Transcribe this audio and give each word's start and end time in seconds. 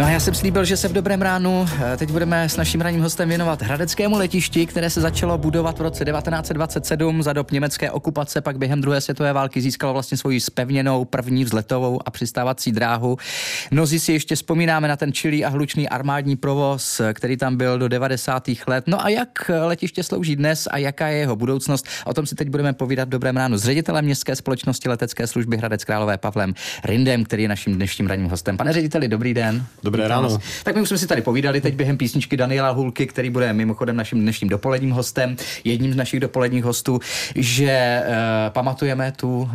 No 0.00 0.06
a 0.06 0.10
já 0.10 0.20
jsem 0.20 0.34
slíbil, 0.34 0.64
že 0.64 0.76
se 0.76 0.88
v 0.88 0.92
dobrém 0.92 1.22
ránu 1.22 1.66
eh, 1.92 1.96
teď 1.96 2.10
budeme 2.10 2.48
s 2.48 2.56
naším 2.56 2.80
ranním 2.80 3.02
hostem 3.02 3.28
věnovat 3.28 3.62
Hradeckému 3.62 4.18
letišti, 4.18 4.66
které 4.66 4.90
se 4.90 5.00
začalo 5.00 5.38
budovat 5.38 5.78
v 5.78 5.82
roce 5.82 6.04
1927 6.04 7.22
za 7.22 7.32
dob 7.32 7.50
německé 7.50 7.90
okupace, 7.90 8.40
pak 8.40 8.58
během 8.58 8.80
druhé 8.80 9.00
světové 9.00 9.32
války 9.32 9.60
získalo 9.60 9.92
vlastně 9.92 10.18
svoji 10.18 10.40
spevněnou 10.40 11.04
první 11.04 11.44
vzletovou 11.44 12.00
a 12.04 12.10
přistávací 12.10 12.72
dráhu. 12.72 13.16
Mnozí 13.70 13.98
si 13.98 14.12
ještě 14.12 14.36
vzpomínáme 14.36 14.88
na 14.88 14.96
ten 14.96 15.12
čilý 15.12 15.44
a 15.44 15.48
hlučný 15.48 15.88
armádní 15.88 16.36
provoz, 16.36 17.00
který 17.12 17.36
tam 17.36 17.56
byl 17.56 17.78
do 17.78 17.88
90. 17.88 18.48
let. 18.66 18.84
No 18.86 19.04
a 19.04 19.08
jak 19.08 19.50
letiště 19.66 20.02
slouží 20.02 20.36
dnes 20.36 20.68
a 20.70 20.78
jaká 20.78 21.08
je 21.08 21.18
jeho 21.18 21.36
budoucnost? 21.36 21.86
O 22.04 22.14
tom 22.14 22.26
si 22.26 22.34
teď 22.34 22.48
budeme 22.48 22.72
povídat 22.72 23.08
v 23.08 23.12
dobrém 23.12 23.36
ránu 23.36 23.58
s 23.58 23.64
ředitelem 23.64 24.04
městské 24.04 24.36
společnosti 24.36 24.88
letecké 24.88 25.26
služby 25.26 25.56
Hradec 25.56 25.84
Králové 25.84 26.18
Pavlem 26.18 26.54
Rindem, 26.84 27.24
který 27.24 27.42
je 27.42 27.48
naším 27.48 27.74
dnešním 27.74 28.06
ranním 28.06 28.28
hostem. 28.28 28.56
Pane 28.56 28.72
řediteli, 28.72 29.08
dobrý 29.08 29.34
den. 29.34 29.66
Dobré 29.90 30.08
ráno. 30.08 30.38
Tak 30.62 30.74
my 30.74 30.82
už 30.82 30.88
jsme 30.88 30.98
si 30.98 31.06
tady 31.06 31.22
povídali 31.22 31.60
teď 31.60 31.74
během 31.74 31.96
písničky 31.96 32.36
Daniela 32.36 32.70
Hulky, 32.70 33.06
který 33.06 33.30
bude 33.30 33.52
mimochodem 33.52 33.96
naším 33.96 34.20
dnešním 34.20 34.48
dopoledním 34.48 34.90
hostem, 34.90 35.36
jedním 35.64 35.92
z 35.92 35.96
našich 35.96 36.20
dopoledních 36.20 36.64
hostů, 36.64 37.00
že 37.34 38.02
uh, 38.02 38.14
pamatujeme 38.52 39.12
tu 39.12 39.40
uh, 39.40 39.50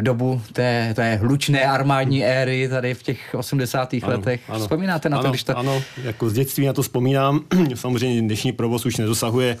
dobu 0.00 0.42
té, 0.52 0.92
té 0.94 1.14
hlučné 1.14 1.64
armádní 1.64 2.24
éry 2.24 2.68
tady 2.68 2.94
v 2.94 3.02
těch 3.02 3.34
80. 3.34 3.94
Ano, 3.94 4.12
letech. 4.12 4.40
Ano. 4.48 4.60
Vzpomínáte 4.60 5.08
na 5.08 5.16
ano, 5.16 5.24
to, 5.24 5.30
když 5.30 5.44
to... 5.44 5.58
Ano, 5.58 5.82
jako 6.02 6.30
z 6.30 6.32
dětství 6.32 6.66
na 6.66 6.72
to 6.72 6.82
vzpomínám. 6.82 7.40
Samozřejmě 7.74 8.22
dnešní 8.22 8.52
provoz 8.52 8.86
už 8.86 8.96
nedosahuje 8.96 9.56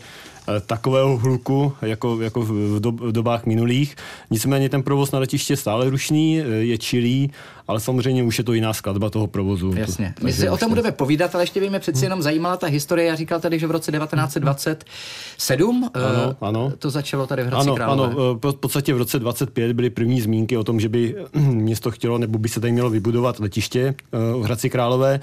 takového 0.66 1.16
hluku, 1.16 1.72
jako, 1.82 2.20
jako 2.20 2.42
v, 2.42 2.80
dob, 2.80 3.00
v 3.00 3.12
dobách 3.12 3.46
minulých. 3.46 3.96
Nicméně 4.30 4.68
ten 4.68 4.82
provoz 4.82 5.12
na 5.12 5.18
letiště 5.18 5.56
stále 5.56 5.90
rušný, 5.90 6.40
eh, 6.40 6.44
je 6.44 6.78
čilý, 6.78 7.30
ale 7.68 7.80
samozřejmě 7.80 8.22
už 8.22 8.38
je 8.38 8.44
to 8.44 8.52
jiná 8.52 8.72
skladba 8.72 9.10
toho 9.10 9.26
provozu. 9.26 9.74
Jasně. 9.76 10.14
My 10.22 10.32
si 10.32 10.48
o 10.48 10.56
tom 10.56 10.68
budeme 10.68 10.92
povídat, 10.92 11.34
ale 11.34 11.42
ještě 11.42 11.60
víme 11.60 11.78
přeci 11.78 12.04
jenom 12.04 12.22
zajímala 12.22 12.56
ta 12.56 12.66
historie. 12.66 13.08
Já 13.08 13.14
říkal 13.14 13.40
tady, 13.40 13.58
že 13.58 13.66
v 13.66 13.70
roce 13.70 13.92
1927 13.92 15.90
eh, 15.94 16.00
ano, 16.00 16.36
ano. 16.40 16.72
to 16.78 16.90
začalo 16.90 17.26
tady 17.26 17.42
v 17.42 17.46
Hradci 17.46 17.66
ano, 17.66 17.74
Králové. 17.74 18.14
Ano, 18.14 18.34
v 18.34 18.52
podstatě 18.52 18.94
v 18.94 18.98
roce 18.98 19.18
25 19.18 19.72
byly 19.72 19.90
první 19.90 20.20
zmínky 20.20 20.56
o 20.56 20.64
tom, 20.64 20.80
že 20.80 20.88
by 20.88 21.14
město 21.38 21.90
chtělo 21.90 22.18
nebo 22.18 22.38
by 22.38 22.48
se 22.48 22.60
tady 22.60 22.72
mělo 22.72 22.90
vybudovat 22.90 23.40
letiště 23.40 23.94
v 24.12 24.42
Hradci 24.42 24.70
Králové. 24.70 25.20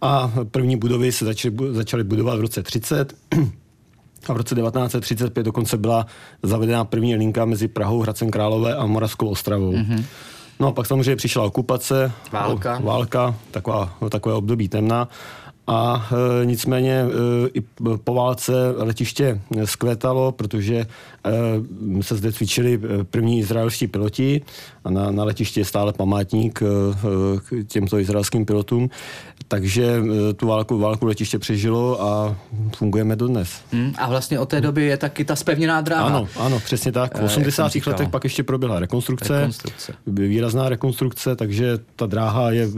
A 0.00 0.32
první 0.50 0.76
budovy 0.76 1.12
se 1.12 1.24
začaly, 1.24 1.54
začaly 1.70 2.04
budovat 2.04 2.38
v 2.38 2.40
roce 2.40 2.62
30. 2.62 3.14
A 4.28 4.32
v 4.32 4.36
roce 4.36 4.54
1935 4.54 5.42
dokonce 5.42 5.76
byla 5.76 6.06
zavedena 6.42 6.84
první 6.84 7.16
linka 7.16 7.44
mezi 7.44 7.68
Prahou, 7.68 8.00
Hradcem 8.00 8.30
Králové 8.30 8.74
a 8.74 8.86
Moravskou 8.86 9.28
Ostravou. 9.28 9.72
Mm-hmm. 9.72 10.04
No 10.60 10.68
a 10.68 10.72
pak 10.72 10.86
samozřejmě 10.86 11.16
přišla 11.16 11.42
okupace, 11.42 12.12
válka, 12.32 12.78
válka 12.82 13.34
taková, 13.50 13.96
takové 14.08 14.34
období 14.34 14.68
temna. 14.68 15.08
A 15.66 16.08
e, 16.42 16.46
nicméně 16.46 16.92
e, 16.92 17.06
i 17.54 17.60
po 18.04 18.14
válce 18.14 18.52
letiště 18.76 19.40
zkvétalo, 19.64 20.32
protože 20.32 20.76
e, 20.76 20.86
se 22.02 22.16
zde 22.16 22.32
cvičili 22.32 22.80
e, 23.00 23.04
první 23.04 23.38
izraelští 23.38 23.86
piloti 23.86 24.40
a 24.84 24.90
na, 24.90 25.10
na 25.10 25.24
letišti 25.24 25.60
je 25.60 25.64
stále 25.64 25.92
památník 25.92 26.62
e, 26.62 26.66
k 27.38 27.68
těmto 27.68 27.98
izraelským 27.98 28.46
pilotům. 28.46 28.90
Takže 29.52 29.84
e, 29.84 30.34
tu 30.34 30.46
válku, 30.46 30.78
válku 30.78 31.06
letiště 31.06 31.38
přežilo 31.38 32.02
a 32.02 32.36
fungujeme 32.76 33.16
dodnes. 33.16 33.60
Hmm, 33.72 33.94
a 33.98 34.08
vlastně 34.08 34.38
od 34.38 34.48
té 34.48 34.60
doby 34.60 34.82
je 34.82 34.96
taky 34.96 35.24
ta 35.24 35.36
spevněná 35.36 35.80
dráha. 35.80 36.06
Ano, 36.06 36.28
ano, 36.36 36.60
přesně 36.60 36.92
tak. 36.92 37.18
V 37.18 37.22
80. 37.22 37.76
E, 37.76 37.80
letech 37.86 38.08
pak 38.08 38.24
ještě 38.24 38.42
proběhla 38.42 38.80
rekonstrukce, 38.80 39.38
rekonstrukce, 39.38 39.92
výrazná 40.06 40.68
rekonstrukce, 40.68 41.36
takže 41.36 41.78
ta 41.96 42.06
dráha 42.06 42.50
je 42.50 42.68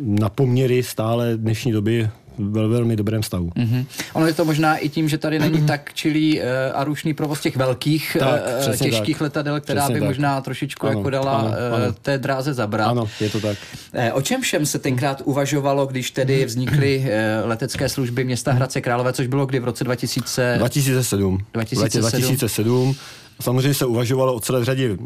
na 0.00 0.28
poměry 0.28 0.82
stále 0.82 1.36
dnešní 1.36 1.72
doby 1.72 2.10
ve 2.38 2.68
velmi 2.68 2.96
dobrém 2.96 3.22
stavu. 3.22 3.48
Mm-hmm. 3.48 3.86
Ono 4.12 4.26
je 4.26 4.32
to 4.34 4.44
možná 4.44 4.76
i 4.76 4.88
tím, 4.88 5.08
že 5.08 5.18
tady 5.18 5.38
není 5.38 5.66
tak 5.66 5.94
čilý 5.94 6.40
uh, 6.40 6.46
a 6.74 6.84
rušný 6.84 7.14
provoz 7.14 7.40
těch 7.40 7.56
velkých 7.56 8.16
tak, 8.20 8.40
uh, 8.68 8.76
těžkých 8.76 9.16
tak. 9.16 9.20
letadel, 9.20 9.60
která 9.60 9.80
přesně 9.80 9.94
by 9.94 10.00
tak. 10.00 10.08
možná 10.08 10.40
trošičku 10.40 10.86
ano, 10.86 10.98
jako 10.98 11.10
dala 11.10 11.32
ano, 11.32 11.48
ano. 11.48 11.86
Uh, 11.86 11.94
té 12.02 12.18
dráze 12.18 12.54
zabrat. 12.54 12.88
Ano, 12.88 13.08
je 13.20 13.30
to 13.30 13.40
tak. 13.40 13.58
Uh, 13.94 14.00
o 14.12 14.22
čem 14.22 14.40
všem 14.40 14.66
se 14.66 14.78
tenkrát 14.78 15.22
uvažovalo, 15.24 15.86
když 15.86 16.10
tedy 16.10 16.44
vznikly 16.44 16.98
uh, 16.98 17.48
letecké 17.48 17.88
služby 17.88 18.24
města 18.24 18.52
Hradce 18.52 18.80
Králové, 18.80 19.12
což 19.12 19.26
bylo 19.26 19.46
kdy 19.46 19.58
v 19.58 19.64
roce 19.64 19.84
2000... 19.84 20.54
2007. 20.58 21.38
2007. 21.52 22.00
2007. 22.00 22.94
Samozřejmě 23.40 23.74
se 23.74 23.86
uvažovalo 23.86 24.34
o 24.34 24.40
celé 24.40 24.64
řadě, 24.64 24.96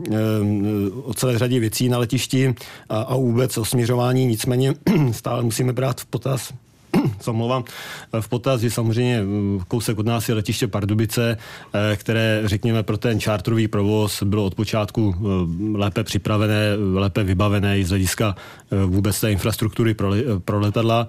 o 1.04 1.14
celé 1.14 1.38
řadě 1.38 1.60
věcí 1.60 1.88
na 1.88 1.98
letišti 1.98 2.54
a, 2.88 3.00
a 3.00 3.16
vůbec 3.16 3.58
o 3.58 3.64
směřování, 3.64 4.26
nicméně 4.26 4.74
stále 5.12 5.42
musíme 5.42 5.72
brát 5.72 6.00
v 6.00 6.06
potaz 6.06 6.52
co 7.20 7.32
mluvám, 7.32 7.64
v 8.20 8.28
potaz 8.28 8.62
je 8.62 8.70
samozřejmě 8.70 9.22
mm, 9.22 9.60
kousek 9.68 9.98
od 9.98 10.06
nás 10.06 10.28
je 10.28 10.34
letiště 10.34 10.66
Pardubice, 10.66 11.36
eh, 11.74 11.96
které, 11.96 12.42
řekněme, 12.44 12.82
pro 12.82 12.96
ten 12.96 13.20
čártrový 13.20 13.68
provoz 13.68 14.22
bylo 14.22 14.44
od 14.44 14.54
počátku 14.54 15.14
eh, 15.18 15.78
lépe 15.78 16.04
připravené, 16.04 16.76
lépe 16.94 17.24
vybavené 17.24 17.78
i 17.78 17.84
z 17.84 17.88
hlediska 17.88 18.36
eh, 18.72 18.84
vůbec 18.84 19.20
té 19.20 19.32
infrastruktury 19.32 19.94
pro, 19.94 20.12
pro 20.44 20.60
letadla. 20.60 21.08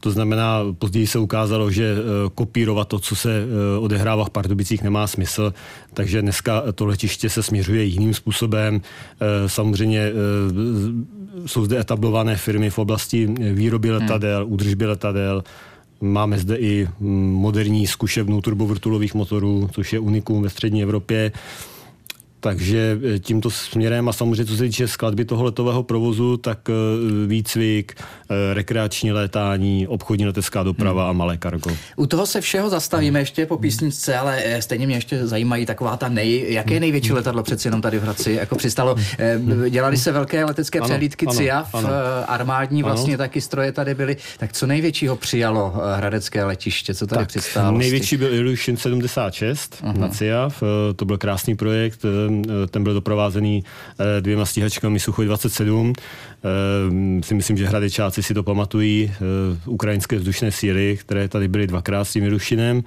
To 0.00 0.10
znamená, 0.10 0.60
později 0.78 1.06
se 1.06 1.18
ukázalo, 1.18 1.70
že 1.70 1.96
kopírovat 2.34 2.88
to, 2.88 2.98
co 2.98 3.16
se 3.16 3.44
odehrává 3.80 4.24
v 4.24 4.30
Pardubicích, 4.30 4.82
nemá 4.82 5.06
smysl, 5.06 5.54
takže 5.94 6.22
dneska 6.22 6.62
to 6.74 6.86
letiště 6.86 7.30
se 7.30 7.42
směřuje 7.42 7.84
jiným 7.84 8.14
způsobem. 8.14 8.80
Samozřejmě 9.46 10.12
jsou 11.46 11.64
zde 11.64 11.80
etablované 11.80 12.36
firmy 12.36 12.70
v 12.70 12.78
oblasti 12.78 13.26
výroby 13.52 13.90
letadel, 13.90 14.44
hmm. 14.44 14.52
údržby 14.52 14.86
letadel, 14.86 15.42
Máme 16.00 16.38
zde 16.38 16.56
i 16.56 16.88
moderní 17.00 17.86
zkušebnu 17.86 18.40
turbovrtulových 18.40 19.14
motorů, 19.14 19.68
což 19.72 19.92
je 19.92 19.98
unikum 19.98 20.42
ve 20.42 20.50
střední 20.50 20.82
Evropě. 20.82 21.32
Takže 22.40 22.98
eh, 23.14 23.18
tímto 23.18 23.50
směrem 23.50 24.08
a 24.08 24.12
samozřejmě 24.12 24.44
co 24.44 24.56
se 24.56 24.62
týče 24.62 24.88
skladby 24.88 25.24
toho 25.24 25.44
letového 25.44 25.82
provozu, 25.82 26.36
tak 26.36 26.58
eh, 26.68 26.72
výcvik, 27.26 27.94
eh, 28.00 28.54
rekreační 28.54 29.12
létání, 29.12 29.86
obchodní 29.86 30.26
letecká 30.26 30.62
doprava 30.62 31.02
hmm. 31.02 31.10
a 31.10 31.12
malé 31.12 31.36
kargo. 31.36 31.70
U 31.96 32.06
toho 32.06 32.26
se 32.26 32.40
všeho 32.40 32.70
zastavíme 32.70 33.18
ještě 33.18 33.46
po 33.46 33.56
písničce, 33.56 34.16
ale 34.16 34.42
stejně 34.60 34.86
mě 34.86 34.96
ještě 34.96 35.26
zajímají 35.26 35.66
taková 35.66 35.96
ta 35.96 36.08
nej... 36.08 36.46
Jaké 36.48 36.80
největší 36.80 37.12
letadlo 37.12 37.42
přeci 37.42 37.68
jenom 37.68 37.80
tady 37.80 37.98
v 37.98 38.02
Hradci 38.02 38.32
jako 38.32 38.56
přistalo? 38.56 38.96
Dělali 39.70 39.96
se 39.96 40.12
velké 40.12 40.44
letecké 40.44 40.80
přehlídky 40.80 41.26
CIAF, 41.26 41.74
ano, 41.74 41.88
armádní 42.26 42.82
vlastně 42.82 43.14
ano. 43.14 43.18
taky 43.18 43.40
stroje 43.40 43.72
tady 43.72 43.94
byly. 43.94 44.16
Tak 44.38 44.52
co 44.52 44.66
největšího 44.66 45.16
přijalo 45.16 45.74
hradecké 45.96 46.44
letiště? 46.44 46.94
Co 46.94 47.06
tady 47.06 47.18
tak, 47.18 47.28
přistálo? 47.28 47.78
Největší 47.78 48.16
byl 48.16 48.34
Illusion 48.34 48.76
76 48.76 49.82
uh-huh. 49.82 49.98
na 49.98 50.08
CIAF. 50.08 50.62
To 50.96 51.04
byl 51.04 51.18
krásný 51.18 51.56
projekt 51.56 52.04
ten 52.70 52.84
byl 52.84 52.94
doprovázený 52.94 53.64
eh, 53.98 54.20
dvěma 54.20 54.44
stíhačkami 54.44 55.00
Suchoj 55.00 55.26
27. 55.26 55.92
Eh, 55.92 57.22
si 57.22 57.34
myslím, 57.34 57.56
že 57.56 57.66
hradečáci 57.66 58.22
si 58.22 58.34
to 58.34 58.42
pamatují. 58.42 59.12
Ukrajinské 59.66 60.16
vzdušné 60.16 60.52
síly, 60.52 60.98
které 61.00 61.28
tady 61.28 61.48
byly 61.48 61.66
dvakrát 61.66 62.04
s 62.04 62.12
tím 62.12 62.30
Rušinem. 62.30 62.82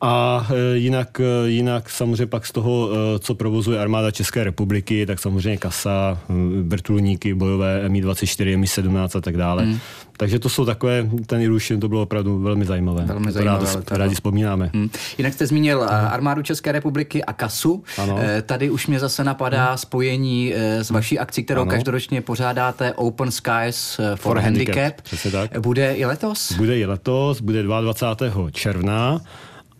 A 0.00 0.46
jinak, 0.74 1.20
jinak 1.44 1.90
samozřejmě 1.90 2.26
pak 2.26 2.46
z 2.46 2.52
toho, 2.52 2.90
co 3.18 3.34
provozuje 3.34 3.80
armáda 3.80 4.10
České 4.10 4.44
republiky, 4.44 5.06
tak 5.06 5.18
samozřejmě 5.18 5.56
kasa, 5.56 6.18
vrtulníky 6.62 7.34
bojové 7.34 7.88
Mi-24, 7.88 8.58
Mi-17 8.58 9.18
a 9.18 9.20
tak 9.20 9.36
dále. 9.36 9.62
Hmm. 9.62 9.78
Takže 10.16 10.38
to 10.38 10.48
jsou 10.48 10.64
takové, 10.64 11.08
ten 11.26 11.40
Illusion, 11.40 11.80
to 11.80 11.88
bylo 11.88 12.02
opravdu 12.02 12.38
velmi 12.38 12.64
zajímavé. 12.64 13.04
Velmi 13.04 13.32
zajímavé. 13.32 13.66
Rádi, 13.74 13.86
rádi 13.90 14.14
vzpomínáme. 14.14 14.70
Hmm. 14.74 14.90
Jinak 15.18 15.32
jste 15.32 15.46
zmínil 15.46 15.80
hmm. 15.80 15.88
armádu 15.90 16.42
České 16.42 16.72
republiky 16.72 17.24
a 17.24 17.32
kasu. 17.32 17.84
Ano. 17.98 18.18
Tady 18.46 18.70
už 18.70 18.86
mě 18.86 19.00
zase 19.00 19.24
napadá 19.24 19.68
hmm. 19.68 19.78
spojení 19.78 20.54
s 20.56 20.90
vaší 20.90 21.18
akcí, 21.18 21.44
kterou 21.44 21.62
ano. 21.62 21.70
každoročně 21.70 22.20
pořádáte 22.20 22.92
Open 22.92 23.30
Skies 23.30 23.96
for, 23.96 24.16
for 24.16 24.38
Handicap. 24.38 24.76
handicap. 24.76 25.32
tak. 25.32 25.60
Bude 25.60 25.94
i 25.94 26.04
letos? 26.04 26.52
Bude 26.52 26.78
i 26.78 26.86
letos, 26.86 27.40
bude 27.40 27.62
22. 27.62 28.50
června. 28.50 29.20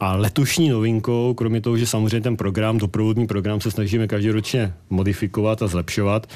A 0.00 0.17
letošní 0.17 0.69
novinkou, 0.69 1.35
kromě 1.35 1.61
toho, 1.61 1.76
že 1.76 1.87
samozřejmě 1.87 2.20
ten 2.20 2.37
program, 2.37 2.79
doprovodný 2.79 3.26
program 3.26 3.61
se 3.61 3.70
snažíme 3.70 4.06
každoročně 4.06 4.73
modifikovat 4.91 5.62
a 5.62 5.67
zlepšovat, 5.67 6.26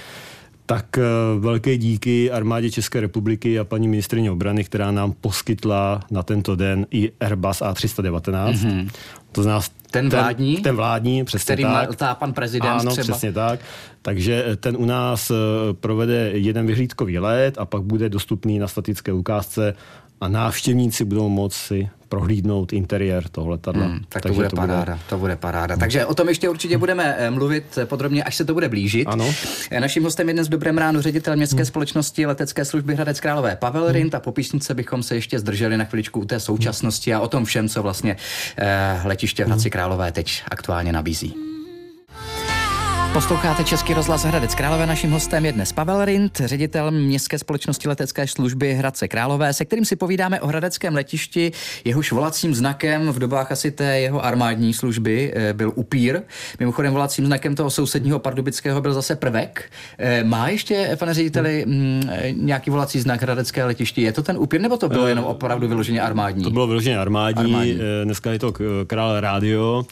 tak 0.67 0.99
eh, 0.99 1.03
velké 1.39 1.77
díky 1.77 2.31
armádě 2.31 2.71
České 2.71 3.01
republiky 3.01 3.59
a 3.59 3.65
paní 3.65 3.89
ministrině 3.89 4.31
obrany, 4.31 4.65
která 4.65 4.91
nám 4.91 5.13
poskytla 5.13 6.01
na 6.11 6.23
tento 6.23 6.57
den 6.57 6.87
i 6.91 7.13
Airbus 7.21 7.61
A319. 7.61 8.53
Mm-hmm. 8.53 8.91
To 9.33 9.43
znamená 9.43 9.65
ten 9.91 10.09
vládní? 10.09 10.55
Ten, 10.55 10.63
ten 10.63 10.77
vládní, 10.77 11.25
přesně 11.25 11.45
který 11.45 11.63
tak. 11.63 11.91
Který 11.91 12.11
pan 12.19 12.33
prezident 12.33 12.71
ano, 12.71 12.91
třeba. 12.91 13.03
přesně 13.03 13.33
tak. 13.33 13.61
Takže 14.03 14.45
ten 14.61 14.77
u 14.77 14.85
nás 14.85 15.33
provede 15.73 16.31
jeden 16.35 16.67
vyhlídkový 16.67 17.19
let 17.19 17.59
a 17.59 17.65
pak 17.65 17.83
bude 17.83 18.09
dostupný 18.09 18.59
na 18.59 18.69
statické 18.69 19.13
ukázce 19.13 19.75
a 20.25 20.29
návštěvníci 20.29 21.05
budou 21.05 21.29
moci 21.29 21.89
prohlídnout 22.09 22.73
interiér 22.73 23.29
toho 23.29 23.49
letadla. 23.49 23.87
Hmm, 23.87 24.01
tak 24.09 24.23
to 24.23 24.33
bude 24.33 24.49
to 24.49 24.57
paráda, 24.57 24.93
bude... 24.93 24.99
to 25.09 25.19
bude 25.19 25.37
paráda. 25.37 25.75
Hmm. 25.75 25.81
Takže 25.81 26.07
o 26.07 26.15
tom 26.15 26.29
ještě 26.29 26.49
určitě 26.49 26.79
budeme 26.79 27.17
eh, 27.19 27.31
mluvit 27.31 27.79
podrobně, 27.85 28.25
až 28.25 28.37
se 28.37 28.45
to 28.45 28.55
bude 28.55 28.69
blížit. 28.69 29.05
Ano. 29.07 29.35
Eh, 29.71 29.81
naším 29.81 30.05
hostem 30.05 30.29
je 30.29 30.35
dnes 30.35 30.47
v 30.47 30.51
Dobrém 30.51 30.79
ránu 30.79 31.01
ředitel 31.01 31.37
městské 31.37 31.59
hmm. 31.59 31.67
společnosti 31.67 32.27
letecké 32.27 32.65
služby 32.65 32.95
Hradec 32.95 33.21
Králové 33.21 33.57
Pavel 33.57 33.85
hmm. 33.85 33.93
Rint 33.93 34.15
a 34.15 34.21
po 34.21 34.33
písnice 34.33 34.75
bychom 34.75 35.03
se 35.03 35.15
ještě 35.15 35.39
zdrželi 35.39 35.77
na 35.77 35.85
chviličku 35.85 36.21
u 36.21 36.25
té 36.25 36.41
současnosti 36.41 37.15
a 37.15 37.21
o 37.21 37.29
tom 37.29 37.45
všem, 37.45 37.69
co 37.69 37.83
vlastně 37.83 38.17
eh, 38.57 39.01
letiště 39.05 39.45
v 39.45 39.47
Hradci 39.47 39.71
Králové 39.71 40.13
teď 40.13 40.43
aktuálně 40.51 40.93
nabízí. 40.93 41.54
Posloucháte 43.15 43.65
Český 43.65 43.95
rozhlas 43.95 44.25
Hradec 44.25 44.55
Králové. 44.55 44.87
Naším 44.87 45.11
hostem 45.11 45.47
je 45.47 45.53
dnes 45.53 45.73
Pavel 45.73 46.05
Rint, 46.05 46.41
ředitel 46.45 46.91
Městské 46.91 47.39
společnosti 47.39 47.89
letecké 47.89 48.27
služby 48.27 48.75
Hradce 48.75 49.09
Králové, 49.09 49.53
se 49.53 49.65
kterým 49.65 49.85
si 49.85 49.97
povídáme 49.97 50.41
o 50.41 50.47
hradeckém 50.47 50.95
letišti. 50.95 51.53
Jehož 51.85 52.13
volacím 52.13 52.55
znakem 52.55 53.09
v 53.09 53.19
dobách 53.19 53.53
asi 53.53 53.71
té 53.71 54.01
jeho 54.01 54.25
armádní 54.25 54.75
služby 54.75 55.33
eh, 55.35 55.53
byl 55.53 55.73
upír. 55.75 56.21
Mimochodem 56.61 56.93
volacím 56.93 57.27
znakem 57.27 57.55
toho 57.55 57.71
sousedního 57.71 58.19
pardubického 58.19 58.81
byl 58.81 58.95
zase 58.95 59.17
prvek. 59.17 59.73
Eh, 59.99 60.25
má 60.25 60.49
ještě, 60.49 60.97
pane 60.99 61.15
řediteli, 61.15 61.65
mm, 61.67 62.03
nějaký 62.33 62.71
volací 62.71 63.01
znak 63.01 63.23
hradecké 63.23 63.65
letišti? 63.65 64.03
Je 64.03 64.13
to 64.13 64.23
ten 64.23 64.39
upír, 64.39 64.61
nebo 64.61 64.77
to 64.77 64.89
bylo 64.89 65.07
eh, 65.07 65.09
jenom 65.09 65.25
opravdu 65.25 65.69
vyloženě 65.69 66.01
armádní? 66.01 66.45
To 66.45 66.51
bylo 66.51 66.67
vyloženě 66.67 66.99
armádní. 66.99 67.45
armádní. 67.45 67.79
Dneska 68.05 68.33
je 68.33 68.39
to 68.39 68.53
Král 68.87 69.21
rádio. 69.21 69.85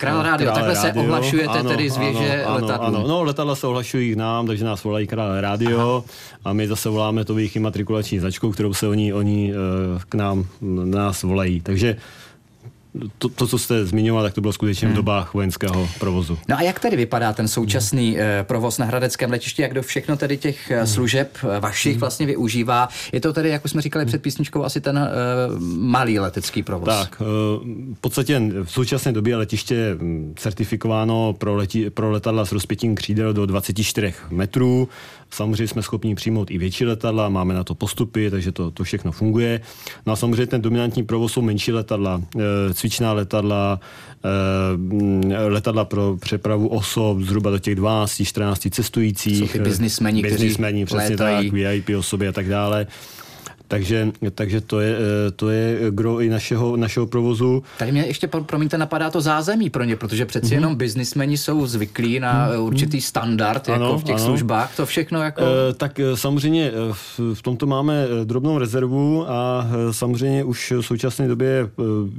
Král 0.00 0.22
rádio, 0.22 0.52
takhle 0.52 0.74
rádio. 0.74 0.92
se 0.92 1.00
ohlašujete 1.00 1.58
ano, 1.58 1.70
tedy 1.70 1.90
z 1.90 1.96
věže 1.96 2.44
ano, 2.44 2.54
letadlu. 2.54 2.86
Ano, 2.86 3.04
no 3.08 3.22
letadla 3.22 3.54
se 3.54 3.66
ohlašují 3.66 4.12
k 4.12 4.16
nám, 4.16 4.46
takže 4.46 4.64
nás 4.64 4.84
volají 4.84 5.06
Král 5.06 5.40
rádio 5.40 5.80
Aha. 5.80 6.02
a 6.44 6.52
my 6.52 6.68
zase 6.68 6.88
voláme 6.88 7.24
to 7.24 7.38
jejich 7.38 7.56
imatrikulační 7.56 8.18
značkou, 8.18 8.52
kterou 8.52 8.74
se 8.74 8.88
oni, 8.88 9.12
oni 9.12 9.52
uh, 9.52 10.00
k 10.08 10.14
nám, 10.14 10.46
nás 10.84 11.22
volají. 11.22 11.60
Takže 11.60 11.96
to, 13.18 13.28
to, 13.28 13.46
co 13.46 13.58
jste 13.58 13.86
zmiňoval, 13.86 14.22
tak 14.22 14.34
to 14.34 14.40
bylo 14.40 14.52
skutečně 14.52 14.86
hmm. 14.86 14.94
v 14.94 14.96
dobách 14.96 15.34
vojenského 15.34 15.88
provozu. 15.98 16.38
No 16.48 16.58
a 16.58 16.62
jak 16.62 16.80
tedy 16.80 16.96
vypadá 16.96 17.32
ten 17.32 17.48
současný 17.48 18.10
hmm. 18.10 18.22
provoz 18.42 18.78
na 18.78 18.86
Hradeckém 18.86 19.30
letišti, 19.30 19.62
jak 19.62 19.74
do 19.74 19.82
všechno 19.82 20.16
tedy 20.16 20.36
těch 20.36 20.70
hmm. 20.70 20.86
služeb 20.86 21.38
eh, 21.42 21.60
vašich 21.60 21.92
hmm. 21.92 22.00
vlastně 22.00 22.26
využívá? 22.26 22.88
Je 23.12 23.20
to 23.20 23.32
tedy, 23.32 23.48
jak 23.48 23.64
už 23.64 23.70
jsme 23.70 23.82
říkali 23.82 24.06
před 24.06 24.22
písničkou, 24.22 24.64
asi 24.64 24.80
ten 24.80 24.98
uh, 24.98 25.60
malý 25.78 26.18
letecký 26.18 26.62
provoz? 26.62 26.88
Tak, 26.88 27.20
uh, 27.20 27.26
v 27.94 28.00
podstatě 28.00 28.40
v 28.64 28.72
současné 28.72 29.12
době 29.12 29.36
letiště 29.36 29.96
hm, 29.98 30.34
certifikováno 30.36 31.32
pro, 31.32 31.56
leti, 31.56 31.90
pro 31.90 32.10
letadla 32.10 32.44
s 32.44 32.52
rozpětím 32.52 32.94
křídel 32.94 33.32
do 33.32 33.46
24 33.46 34.14
metrů. 34.30 34.88
Samozřejmě 35.34 35.68
jsme 35.68 35.82
schopni 35.82 36.14
přijmout 36.14 36.50
i 36.50 36.58
větší 36.58 36.84
letadla, 36.84 37.28
máme 37.28 37.54
na 37.54 37.64
to 37.64 37.74
postupy, 37.74 38.30
takže 38.30 38.52
to, 38.52 38.70
to 38.70 38.84
všechno 38.84 39.12
funguje. 39.12 39.60
No 40.06 40.12
a 40.12 40.16
samozřejmě 40.16 40.46
ten 40.46 40.62
dominantní 40.62 41.02
provoz 41.02 41.32
jsou 41.32 41.42
menší 41.42 41.72
letadla, 41.72 42.22
e, 42.70 42.74
cvičná 42.74 43.12
letadla, 43.12 43.80
e, 45.30 45.46
letadla 45.46 45.84
pro 45.84 46.16
přepravu 46.20 46.68
osob 46.68 47.20
zhruba 47.20 47.50
do 47.50 47.58
těch 47.58 47.76
12-14 47.76 48.70
cestujících. 48.70 49.38
Jsou 49.38 49.48
ty 49.48 49.58
biznismeni, 49.58 50.22
biznismeni, 50.22 50.84
přesně 50.84 51.08
létají. 51.08 51.50
tak, 51.50 51.58
VIP 51.58 51.90
osoby 51.98 52.28
a 52.28 52.32
tak 52.32 52.48
dále. 52.48 52.86
Takže, 53.70 54.08
takže 54.34 54.60
to, 54.60 54.80
je, 54.80 54.96
eh, 54.98 55.30
to 55.30 55.50
je 55.50 55.90
gro 55.90 56.20
i 56.20 56.28
našeho, 56.28 56.76
našeho 56.76 57.06
provozu. 57.06 57.62
Tady 57.78 57.92
mě 57.92 58.06
ještě, 58.06 58.26
promiňte, 58.26 58.78
napadá 58.78 59.10
to 59.10 59.20
zázemí 59.20 59.70
pro 59.70 59.84
ně, 59.84 59.96
protože 59.96 60.26
přeci 60.26 60.46
mm-hmm. 60.46 60.54
jenom 60.54 60.74
biznismeni 60.74 61.38
jsou 61.38 61.66
zvyklí 61.66 62.20
na 62.20 62.50
mm-hmm. 62.50 62.62
určitý 62.62 63.00
standard 63.00 63.68
ano, 63.68 63.84
jako 63.84 63.98
v 63.98 64.04
těch 64.04 64.16
ano. 64.16 64.24
službách. 64.24 64.76
To 64.76 64.86
všechno 64.86 65.22
jako... 65.22 65.42
E, 65.42 65.74
tak 65.74 66.00
samozřejmě 66.14 66.72
v, 66.92 67.20
v 67.34 67.42
tomto 67.42 67.66
máme 67.66 68.06
drobnou 68.24 68.58
rezervu 68.58 69.30
a 69.30 69.66
samozřejmě 69.90 70.44
už 70.44 70.72
v 70.80 70.82
současné 70.82 71.28
době 71.28 71.70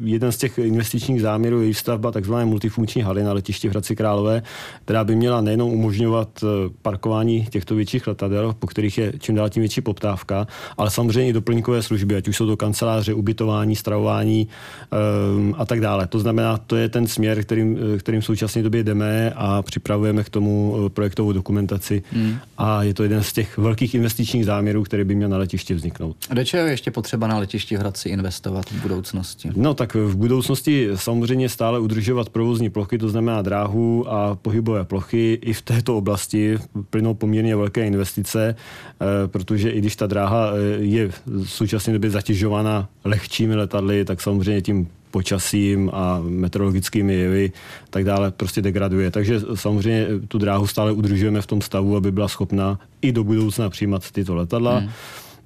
jeden 0.04 0.32
z 0.32 0.38
těch 0.38 0.58
investičních 0.58 1.22
záměrů 1.22 1.62
je 1.62 1.68
výstavba 1.68 2.12
takzvané 2.12 2.46
multifunkční 2.46 3.02
haly 3.02 3.24
na 3.24 3.34
letišti 3.34 3.68
v 3.68 3.72
Hradci 3.72 3.96
Králové, 3.96 4.44
která 4.86 5.04
by 5.04 5.16
měla 5.16 5.42
nejenom 5.42 5.70
umožňovat 5.74 6.44
parkování 6.82 7.46
těchto 7.50 7.76
větších 7.76 8.08
letadel, 8.08 8.56
po 8.60 8.68
kterých 8.68 8.98
je 8.98 9.14
čím 9.20 9.36
dál 9.36 9.50
tím 9.50 9.62
větší 9.62 9.82
poptávka, 9.82 10.48
ale 10.78 10.92
samozřejmě 10.92 11.30
i 11.30 11.41
doplňkové 11.42 11.82
služby, 11.82 12.16
ať 12.16 12.28
už 12.28 12.38
jsou 12.38 12.46
to 12.46 12.58
kanceláře, 12.58 13.14
ubytování, 13.14 13.76
stravování 13.76 14.48
um, 14.48 15.56
a 15.58 15.66
tak 15.66 15.82
dále. 15.82 16.08
To 16.08 16.20
znamená, 16.20 16.58
to 16.58 16.76
je 16.76 16.90
ten 16.90 17.08
směr, 17.08 17.44
kterým, 17.44 17.78
kterým 17.98 18.22
v 18.22 18.26
současné 18.26 18.64
době 18.64 18.84
jdeme 18.84 19.34
a 19.36 19.62
připravujeme 19.62 20.24
k 20.24 20.30
tomu 20.30 20.78
eh, 20.86 20.90
projektovou 20.90 21.32
dokumentaci 21.32 22.04
hmm. 22.14 22.38
a 22.58 22.84
je 22.84 22.94
to 22.94 23.04
jeden 23.04 23.24
z 23.24 23.34
těch 23.34 23.58
velkých 23.58 23.96
investičních 23.96 24.46
záměrů, 24.46 24.84
který 24.84 25.04
by 25.04 25.16
měl 25.16 25.30
na 25.30 25.38
letišti 25.38 25.74
vzniknout. 25.74 26.16
A 26.30 26.34
do 26.34 26.46
čeho 26.46 26.66
je 26.66 26.74
ještě 26.74 26.92
potřeba 26.92 27.28
na 27.28 27.38
letišti 27.38 27.76
Hradci 27.76 28.10
investovat 28.10 28.66
v 28.70 28.82
budoucnosti? 28.82 29.50
No 29.56 29.74
tak 29.74 29.96
v 29.96 30.16
budoucnosti 30.16 30.90
samozřejmě 30.96 31.50
stále 31.50 31.80
udržovat 31.80 32.30
provozní 32.30 32.70
plochy, 32.70 32.98
to 32.98 33.10
znamená 33.10 33.42
dráhu 33.42 34.06
a 34.10 34.36
pohybové 34.36 34.86
plochy. 34.86 35.40
I 35.42 35.54
v 35.54 35.62
této 35.62 35.98
oblasti 35.98 36.58
plynou 36.90 37.14
poměrně 37.14 37.56
velké 37.56 37.88
investice, 37.88 38.56
eh, 38.56 39.28
protože 39.28 39.70
i 39.70 39.80
když 39.80 39.96
ta 39.96 40.08
dráha 40.08 40.52
eh, 40.52 40.84
je 40.84 41.12
v 41.32 41.50
současné 41.50 41.94
době 41.94 42.10
zatěžována 42.10 42.90
lehčími 43.04 43.56
letadly, 43.56 44.06
tak 44.06 44.22
samozřejmě 44.22 44.62
tím 44.62 44.88
počasím 45.12 45.90
a 45.94 46.20
meteorologickými 46.24 47.14
jevy 47.14 47.52
tak 47.90 48.04
dále 48.04 48.32
prostě 48.32 48.62
degraduje. 48.62 49.12
Takže 49.12 49.40
samozřejmě 49.56 50.08
tu 50.28 50.38
dráhu 50.38 50.68
stále 50.68 50.92
udržujeme 50.92 51.42
v 51.42 51.48
tom 51.48 51.62
stavu, 51.62 51.96
aby 51.96 52.12
byla 52.12 52.28
schopna 52.28 52.80
i 53.02 53.12
do 53.12 53.24
budoucna 53.24 53.70
přijímat 53.70 54.12
tyto 54.12 54.36
letadla. 54.36 54.78
Hmm. 54.78 54.90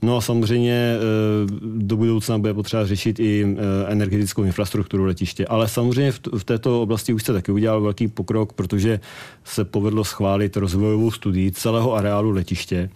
No 0.05 0.17
a 0.17 0.21
samozřejmě 0.21 0.95
eh, 0.95 0.99
do 1.61 1.97
budoucna 1.97 2.37
bude 2.37 2.53
potřeba 2.53 2.85
řešit 2.85 3.19
i 3.19 3.45
eh, 3.45 3.91
energetickou 3.91 4.43
infrastrukturu 4.43 5.05
letiště. 5.05 5.45
Ale 5.45 5.67
samozřejmě 5.67 6.11
v 6.37 6.43
této 6.43 6.81
oblasti 6.81 7.13
už 7.13 7.23
se 7.23 7.33
taky 7.33 7.51
udělal 7.51 7.81
velký 7.81 8.07
pokrok, 8.07 8.53
protože 8.53 8.99
se 9.43 9.65
povedlo 9.65 10.03
schválit 10.03 10.57
rozvojovou 10.57 11.11
studii 11.11 11.51
celého 11.51 11.93
areálu 11.93 12.31
letiště, 12.31 12.89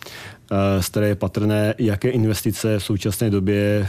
eh, 0.51 0.83
z 0.83 0.89
které 0.89 1.07
je 1.07 1.15
patrné, 1.15 1.73
jaké 1.77 2.09
investice 2.09 2.79
v 2.79 2.83
současné 2.83 3.29
době 3.29 3.87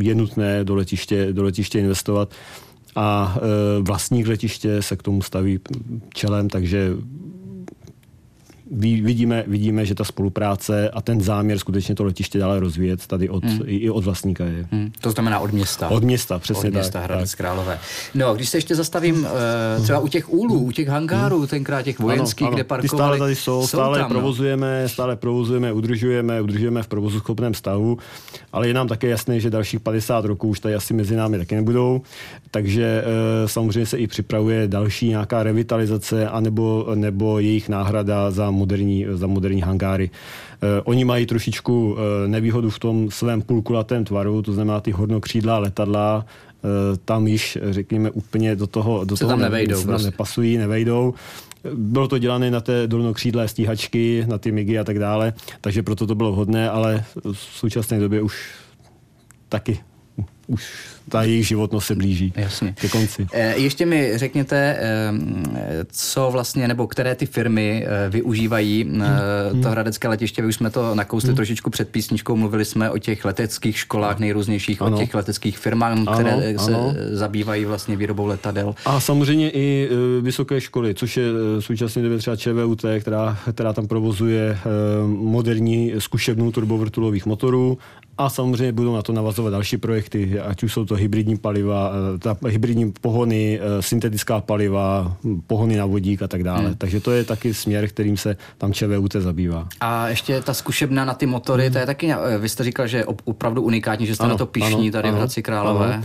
je 0.00 0.14
nutné 0.14 0.64
do 0.64 0.74
letiště, 0.74 1.32
do 1.32 1.42
letiště 1.42 1.78
investovat. 1.78 2.34
A 2.96 3.38
vlastník 3.80 4.26
letiště 4.26 4.82
se 4.82 4.96
k 4.96 5.02
tomu 5.02 5.22
staví 5.22 5.60
čelem, 6.14 6.48
takže 6.48 6.92
vidíme, 8.70 9.44
vidíme, 9.46 9.86
že 9.86 9.94
ta 9.94 10.04
spolupráce 10.04 10.90
a 10.90 11.02
ten 11.02 11.20
záměr 11.20 11.58
skutečně 11.58 11.94
to 11.94 12.04
letiště 12.04 12.38
dále 12.38 12.60
rozvíjet 12.60 13.06
tady 13.06 13.28
od, 13.28 13.44
hmm. 13.44 13.60
i, 13.64 13.76
i 13.76 13.90
od 13.90 14.04
vlastníka 14.04 14.44
je. 14.44 14.66
Hmm. 14.72 14.92
To 15.00 15.10
znamená 15.10 15.38
od 15.38 15.52
města. 15.52 15.88
Od 15.88 16.04
města, 16.04 16.38
přesně 16.38 16.68
od 16.68 16.74
města 16.74 16.98
tak. 16.98 17.10
Hradec 17.10 17.34
Králové. 17.34 17.78
No, 18.14 18.34
když 18.34 18.48
se 18.48 18.56
ještě 18.56 18.74
zastavím 18.74 19.16
uh, 19.76 19.82
třeba 19.82 19.98
u 19.98 20.08
těch 20.08 20.32
úlů, 20.32 20.58
u 20.58 20.72
těch 20.72 20.88
hangárů, 20.88 21.38
hmm. 21.38 21.46
tenkrát 21.46 21.82
těch 21.82 21.98
vojenských, 21.98 22.46
ano, 22.46 22.48
ano. 22.48 22.56
kde 22.56 22.64
parkovali. 22.64 22.88
Ty 22.88 22.96
stále 22.96 23.18
tady 23.18 23.36
jsou, 23.36 23.60
jsou 23.60 23.66
stále 23.66 23.98
tam, 23.98 24.10
no. 24.10 24.14
provozujeme, 24.14 24.82
no. 24.82 24.88
stále 24.88 25.16
provozujeme, 25.16 25.72
udržujeme, 25.72 26.40
udržujeme 26.40 26.82
v 26.82 26.88
provozu 26.88 27.18
schopném 27.18 27.54
stavu, 27.54 27.98
ale 28.52 28.68
je 28.68 28.74
nám 28.74 28.88
také 28.88 29.08
jasné, 29.08 29.40
že 29.40 29.50
dalších 29.50 29.80
50 29.80 30.24
roků 30.24 30.48
už 30.48 30.60
tady 30.60 30.74
asi 30.74 30.94
mezi 30.94 31.16
námi 31.16 31.38
taky 31.38 31.54
nebudou, 31.54 32.02
takže 32.50 33.04
uh, 33.04 33.48
samozřejmě 33.48 33.86
se 33.86 33.98
i 33.98 34.06
připravuje 34.06 34.68
další 34.68 35.08
nějaká 35.08 35.42
revitalizace 35.42 36.28
anebo, 36.28 36.86
nebo 36.94 37.38
jejich 37.38 37.68
náhrada 37.68 38.30
za 38.30 38.50
moderní, 38.60 39.06
za 39.12 39.26
moderní 39.26 39.60
hangáry. 39.60 40.10
Eh, 40.12 40.80
oni 40.84 41.04
mají 41.04 41.26
trošičku 41.26 41.96
eh, 41.96 42.28
nevýhodu 42.28 42.70
v 42.70 42.78
tom 42.78 42.96
svém 43.10 43.42
půlkulatém 43.42 44.04
tvaru, 44.04 44.42
to 44.42 44.52
znamená 44.52 44.80
ty 44.80 44.90
hodnokřídlá 44.90 45.58
letadla, 45.58 46.24
eh, 46.24 46.96
tam 47.04 47.26
již, 47.26 47.58
řekněme, 47.70 48.10
úplně 48.10 48.56
do 48.56 48.66
toho, 48.66 49.04
do 49.04 49.16
toho 49.16 49.30
tam 49.30 49.40
nevejdou, 49.40 49.78
ne, 49.78 49.84
prostě. 49.84 50.06
nepasují, 50.06 50.56
nevejdou. 50.56 51.14
Bylo 51.74 52.08
to 52.08 52.18
dělané 52.18 52.50
na 52.50 52.60
té 52.60 52.86
dolnokřídlé 52.86 53.48
stíhačky, 53.48 54.24
na 54.28 54.38
ty 54.38 54.52
migy 54.52 54.78
a 54.78 54.84
tak 54.84 54.98
dále, 54.98 55.32
takže 55.60 55.82
proto 55.82 56.06
to 56.06 56.14
bylo 56.14 56.32
vhodné, 56.32 56.70
ale 56.70 57.04
v 57.32 57.38
současné 57.38 58.00
době 58.00 58.22
už 58.22 58.34
taky 59.48 59.80
už 60.50 60.62
ta 61.08 61.22
jejich 61.22 61.46
životnost 61.46 61.86
se 61.86 61.94
blíží 61.94 62.32
Jasně. 62.36 62.74
ke 62.80 62.88
konci. 62.88 63.26
E, 63.32 63.56
ještě 63.56 63.86
mi 63.86 64.18
řekněte, 64.18 64.56
e, 64.56 65.12
co 65.92 66.28
vlastně, 66.32 66.68
nebo 66.68 66.86
které 66.86 67.14
ty 67.14 67.26
firmy 67.26 67.86
e, 67.86 68.10
využívají 68.10 68.84
hmm. 68.84 69.62
to 69.62 69.70
hradecké 69.70 70.08
letiště. 70.08 70.42
Vy 70.42 70.48
už 70.48 70.54
jsme 70.54 70.70
to 70.70 70.94
nakousli 70.94 71.28
hmm. 71.28 71.36
trošičku 71.36 71.70
před 71.70 71.88
písničkou, 71.88 72.36
mluvili 72.36 72.64
jsme 72.64 72.90
o 72.90 72.98
těch 72.98 73.24
leteckých 73.24 73.78
školách 73.78 74.18
nejrůznějších, 74.18 74.82
ano. 74.82 74.96
o 74.96 75.00
těch 75.00 75.14
leteckých 75.14 75.58
firmách, 75.58 75.92
ano, 75.92 76.12
které 76.12 76.58
se 76.58 76.74
ano. 76.74 76.94
zabývají 77.10 77.64
vlastně 77.64 77.96
výrobou 77.96 78.26
letadel. 78.26 78.74
A 78.84 79.00
samozřejmě 79.00 79.50
i 79.50 79.88
vysoké 80.20 80.60
školy, 80.60 80.94
což 80.94 81.16
je 81.16 81.32
v 81.32 81.60
současné 81.60 82.02
době 82.02 82.18
třeba 82.18 82.36
ČVUT, 82.36 82.84
která, 83.00 83.38
která 83.52 83.72
tam 83.72 83.86
provozuje 83.86 84.58
moderní 85.06 85.92
zkušebnu 85.98 86.52
turbovrtulových 86.52 87.26
motorů 87.26 87.78
a 88.20 88.28
samozřejmě 88.28 88.72
budou 88.72 88.94
na 88.94 89.02
to 89.02 89.12
navazovat 89.12 89.52
další 89.52 89.76
projekty, 89.76 90.40
ať 90.40 90.62
už 90.62 90.72
jsou 90.72 90.84
to 90.84 90.94
hybridní 90.94 91.36
paliva, 91.36 91.92
eh, 92.14 92.18
ta 92.18 92.36
hybridní 92.48 92.92
pohony, 93.00 93.60
eh, 93.62 93.82
syntetická 93.82 94.40
paliva, 94.40 95.16
pohony 95.46 95.76
na 95.76 95.86
vodík 95.86 96.22
a 96.22 96.28
tak 96.28 96.42
dále. 96.42 96.64
Hmm. 96.64 96.74
Takže 96.74 97.00
to 97.00 97.10
je 97.10 97.24
taky 97.24 97.54
směr, 97.54 97.88
kterým 97.88 98.16
se 98.16 98.36
tam 98.58 98.72
ČVUT 98.72 99.12
zabývá. 99.12 99.68
A 99.80 100.08
ještě 100.08 100.40
ta 100.40 100.54
zkušebna 100.54 101.04
na 101.04 101.14
ty 101.14 101.26
motory, 101.26 101.62
hmm. 101.62 101.72
to 101.72 101.78
je 101.78 101.86
taky, 101.86 102.14
vy 102.38 102.48
jste 102.48 102.64
říkal, 102.64 102.86
že 102.86 102.96
je 102.96 103.04
opravdu 103.04 103.62
unikátní, 103.62 104.06
že 104.06 104.14
jste 104.14 104.24
ano, 104.24 104.34
na 104.34 104.38
to 104.38 104.46
pišní 104.46 104.88
ano, 104.88 104.92
tady 104.92 105.08
ano, 105.08 105.16
v 105.16 105.18
Hradci 105.18 105.42
Králové. 105.42 105.94
Ano. 105.94 106.04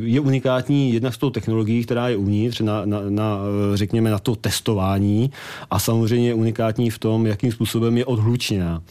Je 0.00 0.20
unikátní 0.20 0.92
jednak 0.92 1.14
s 1.14 1.18
tou 1.18 1.30
technologií, 1.30 1.84
která 1.84 2.08
je 2.08 2.16
uvnitř, 2.16 2.60
na, 2.60 2.84
na, 2.84 3.00
na, 3.08 3.38
řekněme 3.74 4.10
na 4.10 4.18
to 4.18 4.36
testování 4.36 5.30
a 5.70 5.78
samozřejmě 5.78 6.28
je 6.28 6.34
unikátní 6.34 6.90
v 6.90 6.98
tom, 6.98 7.26
jakým 7.26 7.52
způsobem 7.52 7.98
je 7.98 8.04
odhlučněná. 8.04 8.82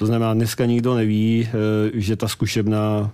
To 0.00 0.06
znamená, 0.06 0.34
dneska 0.34 0.64
nikdo 0.64 0.94
neví, 0.94 1.48
eh, 1.48 1.52
že 1.94 2.16
ta 2.16 2.28
zkušebna 2.28 3.12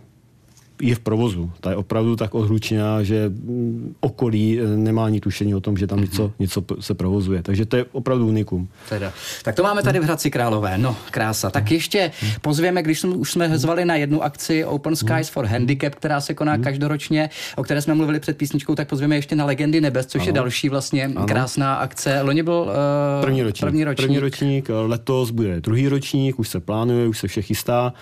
je 0.81 0.95
v 0.95 1.01
provozu. 1.01 1.51
Ta 1.61 1.71
je 1.71 1.77
opravdu 1.77 2.17
tak 2.17 2.35
odhlučená, 2.35 3.03
že 3.03 3.29
mm, 3.29 3.95
okolí 4.01 4.61
eh, 4.61 4.77
nemá 4.77 5.05
ani 5.05 5.21
tušení 5.21 5.55
o 5.55 5.61
tom, 5.61 5.77
že 5.77 5.87
tam 5.87 6.01
něco, 6.01 6.29
mm-hmm. 6.29 6.33
něco 6.39 6.65
se 6.81 6.95
provozuje. 6.95 7.43
Takže 7.43 7.67
to 7.67 7.77
je 7.77 7.85
opravdu 7.93 8.27
unikum. 8.27 8.69
Teda. 8.89 9.13
Tak 9.43 9.55
to 9.55 9.63
máme 9.63 9.83
tady 9.83 10.01
v 10.01 10.03
Hradci 10.03 10.31
Králové. 10.31 10.79
No, 10.79 10.97
krása. 11.11 11.51
Tak 11.51 11.71
ještě 11.71 12.11
pozvěme, 12.41 12.83
když 12.83 13.01
jsme, 13.01 13.15
už 13.17 13.31
jsme 13.31 13.59
zvali 13.59 13.85
na 13.85 13.95
jednu 13.97 14.23
akci 14.23 14.65
Open 14.65 14.97
Skies 14.97 15.29
for 15.29 15.47
Handicap, 15.47 15.95
která 15.95 16.21
se 16.21 16.35
koná 16.35 16.59
každoročně, 16.59 17.31
o 17.57 17.63
které 17.63 17.83
jsme 17.83 17.95
mluvili 17.95 18.21
před 18.21 18.37
písničkou, 18.37 18.75
tak 18.75 18.89
pozvěme 18.89 19.17
ještě 19.17 19.37
na 19.37 19.45
Legendy 19.45 19.81
nebes, 19.81 20.07
což 20.07 20.21
ano. 20.21 20.29
je 20.29 20.33
další 20.33 20.69
vlastně 20.69 21.05
ano. 21.05 21.27
krásná 21.27 21.75
akce. 21.75 22.23
Loni 22.23 22.43
byl 22.43 22.55
uh, 22.55 23.25
první, 23.25 23.43
ročník. 23.43 23.61
první 23.61 23.85
ročník. 23.85 24.07
První 24.07 24.19
ročník. 24.19 24.71
Letos 24.87 25.31
bude 25.31 25.61
druhý 25.61 25.89
ročník, 25.89 26.39
už 26.39 26.49
se 26.49 26.61
plánuje, 26.61 27.09
už 27.09 27.19
se 27.19 27.29
vše 27.29 27.43
chystá. 27.43 27.93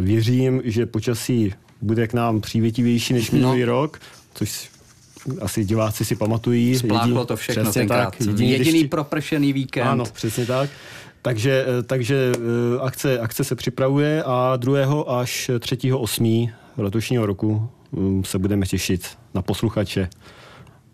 Věřím, 0.00 0.62
že 0.64 0.86
počasí 0.86 1.52
bude 1.82 2.06
k 2.06 2.14
nám 2.14 2.40
přívětivější 2.40 3.14
než 3.14 3.30
minulý 3.30 3.60
no. 3.60 3.66
rok, 3.66 4.00
což 4.34 4.70
asi 5.40 5.64
diváci 5.64 6.04
si 6.04 6.16
pamatují. 6.16 6.78
Spláchlo 6.78 7.24
to 7.24 7.36
všechno 7.36 7.72
tenkrát. 7.72 8.04
Tak, 8.04 8.20
jediný, 8.20 8.50
jediný 8.50 8.72
dešti... 8.72 8.88
propršený 8.88 9.52
víkend. 9.52 9.86
Ano, 9.86 10.04
přesně 10.12 10.46
tak. 10.46 10.70
Takže, 11.22 11.66
eh, 11.68 11.82
takže 11.82 12.32
eh, 12.34 12.80
akce, 12.80 13.18
akce 13.18 13.44
se 13.44 13.54
připravuje 13.54 14.22
a 14.26 14.56
2. 14.56 15.02
až 15.20 15.50
3. 15.60 15.92
8. 15.92 16.48
letošního 16.76 17.26
roku 17.26 17.68
mm, 17.92 18.24
se 18.24 18.38
budeme 18.38 18.66
těšit 18.66 19.08
na 19.34 19.42
posluchače 19.42 20.08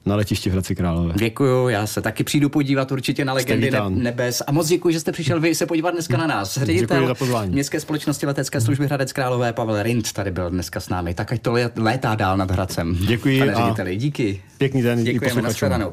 na 0.06 0.16
letišti 0.16 0.50
v 0.50 0.52
Hradci 0.52 0.74
Králové. 0.74 1.14
Děkuju, 1.16 1.68
já 1.68 1.86
se 1.86 2.02
taky 2.02 2.24
přijdu 2.24 2.48
podívat 2.48 2.92
určitě 2.92 3.24
na 3.24 3.32
legendy 3.32 3.70
nebes. 3.88 4.42
A 4.46 4.52
moc 4.52 4.68
děkuji, 4.68 4.92
že 4.92 5.00
jste 5.00 5.12
přišel 5.12 5.40
vy 5.40 5.54
se 5.54 5.66
podívat 5.66 5.90
dneska 5.90 6.16
na 6.16 6.26
nás. 6.26 6.58
Ředitel 6.62 7.14
Městské 7.46 7.80
společnosti 7.80 8.26
letecké 8.26 8.60
služby 8.60 8.86
Hradec 8.86 9.12
Králové 9.12 9.52
Pavel 9.52 9.82
Rind 9.82 10.12
tady 10.12 10.30
byl 10.30 10.50
dneska 10.50 10.80
s 10.80 10.88
námi. 10.88 11.14
Tak 11.14 11.32
ať 11.32 11.42
to 11.42 11.54
létá 11.76 12.14
dál 12.14 12.36
nad 12.36 12.50
Hradcem. 12.50 12.96
Děkuji. 13.00 13.38
Pane 13.38 13.54
řediteli, 13.54 13.96
díky. 13.96 14.42
Pěkný 14.58 14.82
den. 14.82 15.04
Děkujeme, 15.04 15.42
nashledanou. 15.42 15.90